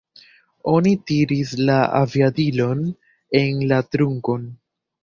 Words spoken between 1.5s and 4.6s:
la aviadilon en la trunkon.